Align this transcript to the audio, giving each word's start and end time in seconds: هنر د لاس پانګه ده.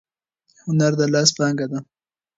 هنر 0.63 0.91
د 0.99 1.01
لاس 1.13 1.29
پانګه 1.37 1.65
ده. 1.71 1.79